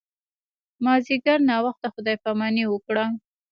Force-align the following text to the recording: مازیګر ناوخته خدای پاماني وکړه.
مازیګر 0.83 1.39
ناوخته 1.49 1.87
خدای 1.93 2.17
پاماني 2.23 2.63
وکړه. 2.67 3.05